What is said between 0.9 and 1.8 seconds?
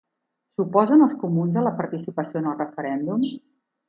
els comuns a la